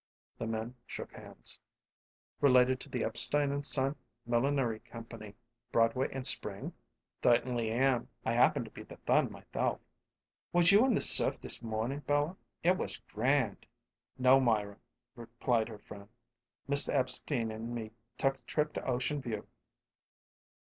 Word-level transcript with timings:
The 0.39 0.47
men 0.47 0.73
shook 0.87 1.13
hands. 1.15 1.59
"Related 2.39 2.79
to 2.79 2.89
the 2.89 3.03
Epstein 3.03 3.63
& 3.63 3.63
Son 3.63 3.95
Millinery 4.25 4.79
Company, 4.79 5.35
Broadway 5.71 6.09
and 6.11 6.25
Spring?" 6.25 6.73
"Thertainly 7.21 7.69
am. 7.69 8.09
I 8.25 8.33
happen 8.33 8.63
to 8.65 8.71
be 8.71 8.81
the 8.81 8.95
thon 9.05 9.29
mythelf." 9.29 9.79
"Was 10.53 10.71
you 10.71 10.83
in 10.87 10.95
the 10.95 11.01
surf 11.01 11.39
this 11.39 11.61
mornin', 11.61 11.99
Bella? 11.99 12.35
It 12.63 12.77
was 12.77 12.97
grand!" 12.97 13.67
"No, 14.17 14.39
Myra," 14.39 14.79
replied 15.15 15.67
her 15.69 15.77
friend. 15.77 16.09
"Mr. 16.67 16.89
Epstein 16.95 17.51
and 17.51 17.75
me 17.75 17.91
took 18.17 18.39
a 18.39 18.43
trip 18.47 18.73
to 18.73 18.87
Ocean 18.87 19.21
View." 19.21 19.45